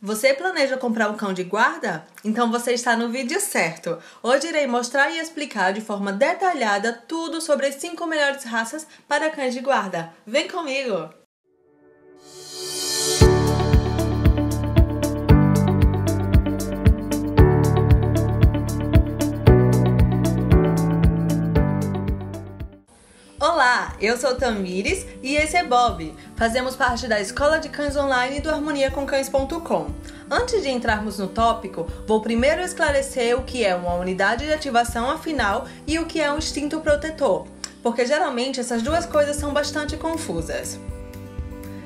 Você 0.00 0.32
planeja 0.32 0.76
comprar 0.76 1.10
um 1.10 1.16
cão 1.16 1.32
de 1.32 1.42
guarda? 1.42 2.06
Então 2.24 2.52
você 2.52 2.72
está 2.72 2.96
no 2.96 3.08
vídeo 3.08 3.40
certo. 3.40 3.98
Hoje 4.22 4.46
irei 4.46 4.64
mostrar 4.64 5.10
e 5.10 5.18
explicar 5.18 5.72
de 5.72 5.80
forma 5.80 6.12
detalhada 6.12 6.92
tudo 6.92 7.40
sobre 7.40 7.66
as 7.66 7.74
5 7.74 8.06
melhores 8.06 8.44
raças 8.44 8.86
para 9.08 9.28
cães 9.28 9.54
de 9.54 9.60
guarda. 9.60 10.12
Vem 10.24 10.46
comigo! 10.46 11.10
Olá, 23.70 23.92
eu 24.00 24.16
sou 24.16 24.34
Tamires 24.34 25.04
e 25.22 25.36
esse 25.36 25.54
é 25.54 25.62
Bob. 25.62 26.14
Fazemos 26.36 26.74
parte 26.74 27.06
da 27.06 27.20
Escola 27.20 27.58
de 27.58 27.68
Cães 27.68 27.98
Online 27.98 28.40
do 28.40 28.48
harmoniacomcães.com. 28.48 29.90
Antes 30.30 30.62
de 30.62 30.70
entrarmos 30.70 31.18
no 31.18 31.28
tópico, 31.28 31.86
vou 32.06 32.22
primeiro 32.22 32.62
esclarecer 32.62 33.38
o 33.38 33.42
que 33.42 33.66
é 33.66 33.76
uma 33.76 33.92
unidade 33.92 34.46
de 34.46 34.54
ativação 34.54 35.10
afinal 35.10 35.68
e 35.86 35.98
o 35.98 36.06
que 36.06 36.18
é 36.18 36.32
um 36.32 36.38
instinto 36.38 36.80
protetor, 36.80 37.46
porque 37.82 38.06
geralmente 38.06 38.58
essas 38.58 38.80
duas 38.80 39.04
coisas 39.04 39.36
são 39.36 39.52
bastante 39.52 39.98
confusas. 39.98 40.80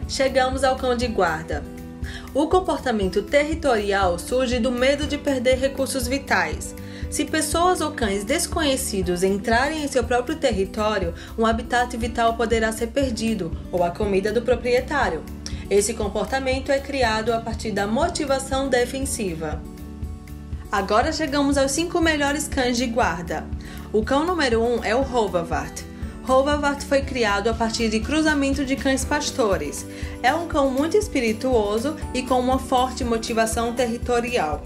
Chegamos 0.08 0.62
ao 0.62 0.76
cão 0.76 0.96
de 0.96 1.08
guarda. 1.08 1.64
O 2.32 2.46
comportamento 2.46 3.22
territorial 3.22 4.20
surge 4.20 4.60
do 4.60 4.70
medo 4.70 5.04
de 5.04 5.18
perder 5.18 5.58
recursos 5.58 6.06
vitais. 6.06 6.76
Se 7.12 7.26
pessoas 7.26 7.82
ou 7.82 7.92
cães 7.92 8.24
desconhecidos 8.24 9.22
entrarem 9.22 9.84
em 9.84 9.86
seu 9.86 10.02
próprio 10.02 10.34
território, 10.34 11.12
um 11.36 11.44
habitat 11.44 11.94
vital 11.94 12.38
poderá 12.38 12.72
ser 12.72 12.86
perdido 12.86 13.54
ou 13.70 13.84
a 13.84 13.90
comida 13.90 14.32
do 14.32 14.40
proprietário. 14.40 15.22
Esse 15.68 15.92
comportamento 15.92 16.72
é 16.72 16.78
criado 16.78 17.30
a 17.34 17.38
partir 17.38 17.70
da 17.70 17.86
motivação 17.86 18.66
defensiva. 18.66 19.60
Agora 20.72 21.12
chegamos 21.12 21.58
aos 21.58 21.72
5 21.72 22.00
melhores 22.00 22.48
cães 22.48 22.78
de 22.78 22.86
guarda. 22.86 23.44
O 23.92 24.02
cão 24.02 24.24
número 24.24 24.62
1 24.62 24.76
um 24.76 24.82
é 24.82 24.96
o 24.96 25.02
Rovavart. 25.02 25.82
Rovavart 26.22 26.80
foi 26.80 27.02
criado 27.02 27.48
a 27.48 27.52
partir 27.52 27.90
de 27.90 28.00
cruzamento 28.00 28.64
de 28.64 28.74
cães 28.74 29.04
pastores. 29.04 29.84
É 30.22 30.32
um 30.34 30.48
cão 30.48 30.70
muito 30.70 30.96
espirituoso 30.96 31.94
e 32.14 32.22
com 32.22 32.40
uma 32.40 32.58
forte 32.58 33.04
motivação 33.04 33.74
territorial. 33.74 34.62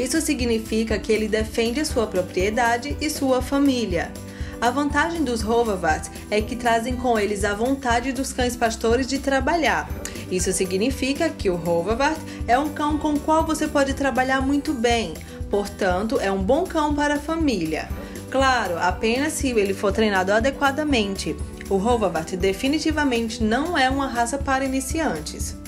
Isso 0.00 0.18
significa 0.22 0.98
que 0.98 1.12
ele 1.12 1.28
defende 1.28 1.84
sua 1.84 2.06
propriedade 2.06 2.96
e 3.02 3.10
sua 3.10 3.42
família. 3.42 4.10
A 4.58 4.70
vantagem 4.70 5.22
dos 5.22 5.42
Rovavats 5.42 6.10
é 6.30 6.40
que 6.40 6.56
trazem 6.56 6.96
com 6.96 7.18
eles 7.18 7.44
a 7.44 7.52
vontade 7.52 8.10
dos 8.10 8.32
cães 8.32 8.56
pastores 8.56 9.06
de 9.06 9.18
trabalhar. 9.18 9.90
Isso 10.30 10.54
significa 10.54 11.28
que 11.28 11.50
o 11.50 11.56
Rovavat 11.56 12.18
é 12.48 12.58
um 12.58 12.70
cão 12.70 12.96
com 12.96 13.12
o 13.12 13.20
qual 13.20 13.44
você 13.44 13.68
pode 13.68 13.92
trabalhar 13.92 14.40
muito 14.40 14.72
bem, 14.72 15.12
portanto, 15.50 16.18
é 16.18 16.32
um 16.32 16.42
bom 16.42 16.64
cão 16.64 16.94
para 16.94 17.16
a 17.16 17.20
família. 17.20 17.86
Claro, 18.30 18.78
apenas 18.78 19.34
se 19.34 19.48
ele 19.48 19.74
for 19.74 19.92
treinado 19.92 20.32
adequadamente. 20.32 21.36
O 21.68 21.76
Rovavat 21.76 22.38
definitivamente 22.38 23.44
não 23.44 23.76
é 23.76 23.90
uma 23.90 24.06
raça 24.06 24.38
para 24.38 24.64
iniciantes. 24.64 25.59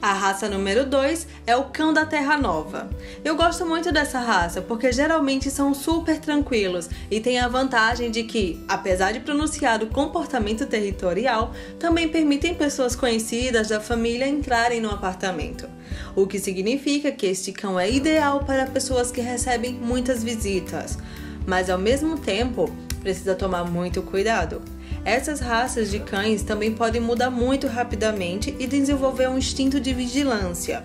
A 0.00 0.12
raça 0.12 0.48
número 0.48 0.84
2 0.84 1.26
é 1.46 1.56
o 1.56 1.64
cão 1.64 1.92
da 1.92 2.04
Terra 2.04 2.36
Nova. 2.36 2.88
Eu 3.24 3.34
gosto 3.34 3.64
muito 3.64 3.90
dessa 3.90 4.20
raça 4.20 4.60
porque 4.60 4.92
geralmente 4.92 5.50
são 5.50 5.72
super 5.72 6.18
tranquilos 6.20 6.88
e 7.10 7.18
tem 7.18 7.38
a 7.38 7.48
vantagem 7.48 8.10
de 8.10 8.22
que, 8.24 8.62
apesar 8.68 9.12
de 9.12 9.20
pronunciar 9.20 9.82
o 9.82 9.86
comportamento 9.86 10.66
territorial, 10.66 11.52
também 11.78 12.08
permitem 12.08 12.54
pessoas 12.54 12.94
conhecidas 12.94 13.68
da 13.68 13.80
família 13.80 14.28
entrarem 14.28 14.80
no 14.80 14.90
apartamento. 14.90 15.66
O 16.14 16.26
que 16.26 16.38
significa 16.38 17.10
que 17.10 17.26
este 17.26 17.50
cão 17.50 17.80
é 17.80 17.90
ideal 17.90 18.44
para 18.44 18.66
pessoas 18.66 19.10
que 19.10 19.22
recebem 19.22 19.72
muitas 19.72 20.22
visitas, 20.22 20.98
mas 21.46 21.70
ao 21.70 21.78
mesmo 21.78 22.18
tempo 22.18 22.70
precisa 23.00 23.34
tomar 23.34 23.64
muito 23.64 24.02
cuidado 24.02 24.60
essas 25.06 25.38
raças 25.38 25.88
de 25.88 26.00
cães 26.00 26.42
também 26.42 26.74
podem 26.74 27.00
mudar 27.00 27.30
muito 27.30 27.68
rapidamente 27.68 28.56
e 28.58 28.66
desenvolver 28.66 29.28
um 29.28 29.38
instinto 29.38 29.78
de 29.78 29.94
vigilância. 29.94 30.82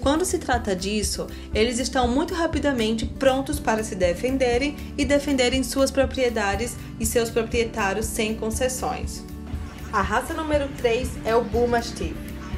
Quando 0.00 0.24
se 0.24 0.38
trata 0.38 0.74
disso, 0.74 1.26
eles 1.52 1.78
estão 1.78 2.08
muito 2.08 2.32
rapidamente 2.32 3.04
prontos 3.04 3.60
para 3.60 3.84
se 3.84 3.94
defenderem 3.94 4.74
e 4.96 5.04
defenderem 5.04 5.62
suas 5.62 5.90
propriedades 5.90 6.76
e 6.98 7.04
seus 7.04 7.28
proprietários 7.28 8.06
sem 8.06 8.34
concessões. 8.34 9.22
A 9.92 10.00
raça 10.00 10.32
número 10.32 10.66
3 10.78 11.26
é 11.26 11.36
o 11.36 11.44
Bull 11.44 11.68
Mastiff. 11.68 12.16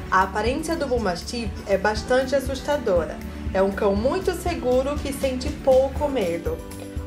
A 0.09 0.21
aparência 0.23 0.77
do 0.77 0.87
Bull 0.87 1.01
Mastiff 1.01 1.51
é 1.67 1.77
bastante 1.77 2.37
assustadora. 2.37 3.17
É 3.53 3.61
um 3.61 3.71
cão 3.71 3.97
muito 3.97 4.33
seguro 4.33 4.95
que 4.95 5.11
sente 5.11 5.49
pouco 5.61 6.07
medo. 6.07 6.57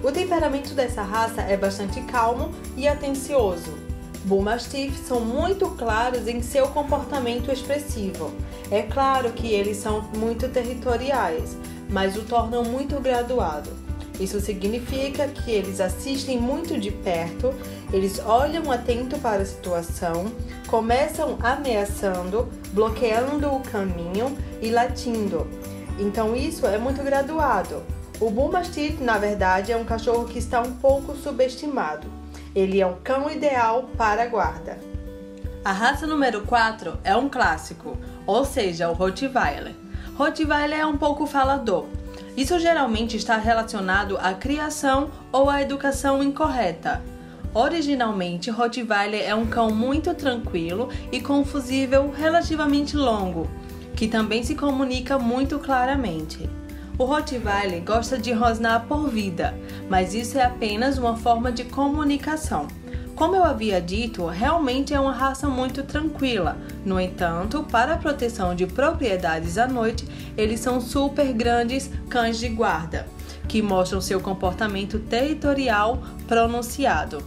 O 0.03 0.13
temperamento 0.13 0.75
dessa 0.75 1.03
raça 1.03 1.41
é 1.41 1.57
bastante 1.57 2.03
calmo 2.03 2.51
e 2.77 2.87
atencioso. 2.87 3.94
Bull 4.25 4.41
Mastiff 4.41 4.99
são 5.07 5.21
muito 5.21 5.69
claros 5.71 6.27
em 6.27 6.41
seu 6.41 6.69
comportamento 6.69 7.53
expressivo. 7.53 8.33
É 8.71 8.83
claro 8.83 9.31
que 9.33 9.49
eles 9.49 9.77
são 9.77 10.01
muito 10.17 10.49
territoriais, 10.49 11.57
mas 11.91 12.17
o 12.17 12.23
tornam 12.23 12.65
muito 12.65 12.99
graduado. 13.01 13.69
Isso 14.19 14.41
significa 14.41 15.29
que 15.29 15.51
eles 15.51 15.81
assistem 15.81 16.41
muito 16.41 16.79
de 16.79 16.91
perto, 16.91 17.53
eles 17.93 18.19
olham 18.25 18.71
atento 18.71 19.19
para 19.19 19.43
a 19.43 19.47
situação, 19.47 20.33
começam 20.69 21.37
ameaçando, 21.43 22.49
bloqueando 22.73 23.53
o 23.53 23.61
caminho 23.61 24.39
e 24.63 24.71
latindo. 24.71 25.47
Então 25.99 26.35
isso 26.35 26.67
é 26.67 26.79
muito 26.79 27.03
graduado. 27.03 27.83
O 28.21 28.31
Bull 28.31 28.53
Mastiff, 28.53 29.03
na 29.03 29.19
verdade, 29.19 29.73
é 29.73 29.77
um 29.77 29.85
cachorro 29.85 30.25
que 30.25 30.39
está 30.39 30.63
um 30.63 30.73
pouco 30.75 31.15
subestimado. 31.17 32.24
Ele 32.55 32.81
é 32.81 32.87
um 32.87 32.95
cão 33.03 33.29
ideal 33.29 33.91
para 33.97 34.27
guarda. 34.27 34.79
A 35.65 35.73
raça 35.73 36.07
número 36.07 36.43
4 36.43 36.99
é 37.03 37.17
um 37.17 37.29
clássico, 37.29 37.99
ou 38.25 38.45
seja, 38.45 38.89
o 38.89 38.93
Rottweiler. 38.93 39.75
Rottweiler 40.17 40.79
é 40.79 40.87
um 40.87 40.97
pouco 40.97 41.27
falador. 41.27 41.87
Isso 42.37 42.57
geralmente 42.61 43.17
está 43.17 43.37
relacionado 43.37 44.17
à 44.19 44.35
criação 44.35 45.11
ou 45.33 45.51
à 45.51 45.63
educação 45.63 46.23
incorreta. 46.23 47.03
Originalmente, 47.53 48.51
Rottweiler 48.51 49.29
é 49.29 49.35
um 49.35 49.47
cão 49.47 49.71
muito 49.71 50.15
tranquilo 50.15 50.91
e 51.11 51.21
com 51.21 51.41
um 51.41 51.45
fusível 51.45 52.13
relativamente 52.17 52.97
longo, 52.97 53.49
que 53.97 54.07
também 54.07 54.45
se 54.45 54.55
comunica 54.55 55.19
muito 55.19 55.59
claramente. 55.59 56.49
O 56.97 57.05
Rottweiler 57.05 57.83
gosta 57.83 58.17
de 58.17 58.31
rosnar 58.33 58.87
por 58.87 59.09
vida, 59.09 59.53
mas 59.89 60.15
isso 60.15 60.39
é 60.39 60.45
apenas 60.45 60.97
uma 60.97 61.17
forma 61.17 61.51
de 61.51 61.65
comunicação. 61.65 62.69
Como 63.17 63.35
eu 63.35 63.43
havia 63.43 63.81
dito, 63.81 64.27
realmente 64.27 64.95
é 64.95 65.01
uma 65.01 65.13
raça 65.13 65.49
muito 65.49 65.83
tranquila. 65.83 66.57
No 66.85 67.01
entanto, 67.01 67.65
para 67.65 67.95
a 67.95 67.99
proteção 67.99 68.55
de 68.55 68.67
propriedades 68.67 69.59
à 69.59 69.67
noite, 69.67 70.07
eles 70.37 70.61
são 70.61 70.81
super 70.81 71.33
grandes 71.33 71.91
cães 72.09 72.39
de 72.39 72.49
guarda, 72.49 73.07
que 73.49 73.61
mostram 73.61 74.01
seu 74.01 74.21
comportamento 74.21 75.01
territorial 75.01 76.01
pronunciado. 76.29 77.23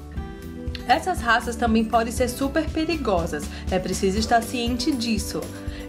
Essas 0.88 1.20
raças 1.20 1.58
também 1.58 1.84
podem 1.84 2.14
ser 2.14 2.30
super 2.30 2.70
perigosas, 2.70 3.44
é 3.70 3.78
preciso 3.78 4.18
estar 4.18 4.42
ciente 4.42 4.94
disso. 4.94 5.42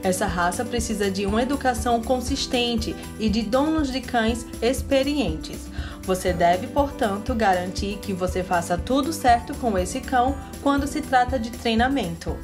Essa 0.02 0.26
raça 0.26 0.64
precisa 0.64 1.10
de 1.10 1.26
uma 1.26 1.42
educação 1.42 2.02
consistente 2.02 2.94
e 3.18 3.28
de 3.28 3.42
donos 3.42 3.90
de 3.90 4.00
cães 4.00 4.46
experientes. 4.62 5.68
Você 6.02 6.32
deve, 6.32 6.68
portanto, 6.68 7.34
garantir 7.34 7.98
que 8.00 8.12
você 8.12 8.42
faça 8.42 8.78
tudo 8.78 9.12
certo 9.12 9.54
com 9.54 9.76
esse 9.76 10.00
cão 10.00 10.36
quando 10.62 10.86
se 10.86 11.00
trata 11.00 11.38
de 11.38 11.50
treinamento. 11.50 12.36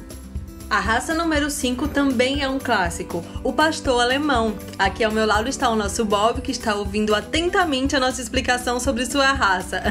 A 0.67 0.79
raça 0.79 1.13
número 1.13 1.49
5 1.49 1.89
também 1.89 2.41
é 2.41 2.49
um 2.49 2.57
clássico, 2.57 3.23
o 3.43 3.53
pastor 3.53 4.01
alemão. 4.01 4.55
Aqui 4.79 5.03
ao 5.03 5.11
meu 5.11 5.25
lado 5.25 5.47
está 5.47 5.69
o 5.69 5.75
nosso 5.75 6.03
Bob, 6.03 6.41
que 6.41 6.51
está 6.51 6.73
ouvindo 6.73 7.13
atentamente 7.13 7.95
a 7.95 7.99
nossa 7.99 8.19
explicação 8.19 8.79
sobre 8.79 9.05
sua 9.05 9.31
raça. 9.31 9.83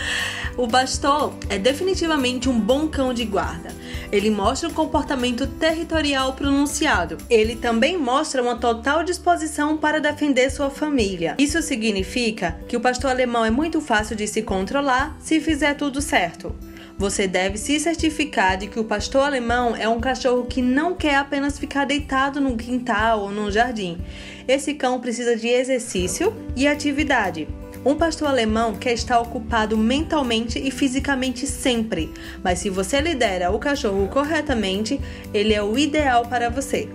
o 0.56 0.66
pastor 0.66 1.34
é 1.50 1.58
definitivamente 1.58 2.48
um 2.48 2.58
bom 2.58 2.88
cão 2.88 3.12
de 3.12 3.24
guarda. 3.26 3.68
Ele 4.14 4.30
mostra 4.30 4.68
um 4.68 4.72
comportamento 4.72 5.44
territorial 5.44 6.34
pronunciado. 6.34 7.18
Ele 7.28 7.56
também 7.56 7.98
mostra 7.98 8.40
uma 8.40 8.54
total 8.54 9.02
disposição 9.02 9.76
para 9.76 10.00
defender 10.00 10.50
sua 10.50 10.70
família. 10.70 11.34
Isso 11.36 11.60
significa 11.60 12.56
que 12.68 12.76
o 12.76 12.80
pastor 12.80 13.10
alemão 13.10 13.44
é 13.44 13.50
muito 13.50 13.80
fácil 13.80 14.14
de 14.14 14.28
se 14.28 14.40
controlar 14.40 15.16
se 15.18 15.40
fizer 15.40 15.74
tudo 15.74 16.00
certo. 16.00 16.54
Você 16.96 17.26
deve 17.26 17.58
se 17.58 17.80
certificar 17.80 18.56
de 18.56 18.68
que 18.68 18.78
o 18.78 18.84
pastor 18.84 19.24
alemão 19.24 19.74
é 19.74 19.88
um 19.88 19.98
cachorro 19.98 20.46
que 20.46 20.62
não 20.62 20.94
quer 20.94 21.16
apenas 21.16 21.58
ficar 21.58 21.84
deitado 21.84 22.40
no 22.40 22.56
quintal 22.56 23.22
ou 23.22 23.32
no 23.32 23.50
jardim. 23.50 23.98
Esse 24.46 24.74
cão 24.74 25.00
precisa 25.00 25.34
de 25.34 25.48
exercício 25.48 26.32
e 26.54 26.68
atividade. 26.68 27.48
Um 27.84 27.94
pastor 27.94 28.28
alemão 28.28 28.74
quer 28.74 28.94
estar 28.94 29.20
ocupado 29.20 29.76
mentalmente 29.76 30.58
e 30.58 30.70
fisicamente 30.70 31.46
sempre, 31.46 32.10
mas 32.42 32.60
se 32.60 32.70
você 32.70 32.98
lidera 32.98 33.50
o 33.50 33.58
cachorro 33.58 34.08
corretamente, 34.08 34.98
ele 35.34 35.52
é 35.52 35.62
o 35.62 35.78
ideal 35.78 36.24
para 36.24 36.48
você. 36.48 36.88